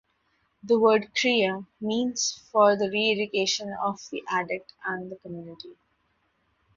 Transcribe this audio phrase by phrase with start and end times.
[0.63, 5.77] The word "Crea" means for the re-education of the addict and the community.